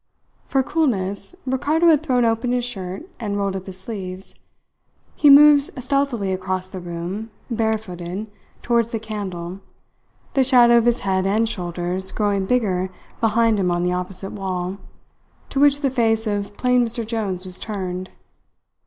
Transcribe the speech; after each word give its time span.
For 0.47 0.63
coolness, 0.63 1.35
Ricardo 1.45 1.85
had 1.89 2.01
thrown 2.01 2.25
open 2.25 2.53
his 2.53 2.65
shirt 2.65 3.07
and 3.19 3.37
rolled 3.37 3.55
up 3.55 3.67
his 3.67 3.79
sleeves. 3.79 4.33
He 5.15 5.29
moved 5.29 5.77
stealthily 5.79 6.33
across 6.33 6.65
the 6.65 6.79
room, 6.79 7.29
bare 7.51 7.77
footed, 7.77 8.25
towards 8.63 8.89
the 8.89 8.97
candle, 8.97 9.59
the 10.33 10.43
shadow 10.43 10.75
of 10.75 10.85
his 10.85 11.01
head 11.01 11.27
and 11.27 11.47
shoulders 11.47 12.11
growing 12.11 12.47
bigger 12.47 12.89
behind 13.19 13.59
him 13.59 13.71
on 13.71 13.83
the 13.83 13.93
opposite 13.93 14.31
wall, 14.31 14.77
to 15.51 15.59
which 15.59 15.81
the 15.81 15.91
face 15.91 16.25
of 16.25 16.57
plain 16.57 16.83
Mr. 16.83 17.05
Jones 17.05 17.45
was 17.45 17.59
turned. 17.59 18.09